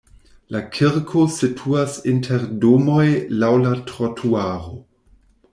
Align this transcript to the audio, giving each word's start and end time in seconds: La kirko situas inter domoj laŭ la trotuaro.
La 0.53 0.61
kirko 0.77 1.25
situas 1.35 1.99
inter 2.13 2.47
domoj 2.65 3.05
laŭ 3.45 3.53
la 3.67 3.77
trotuaro. 3.93 4.77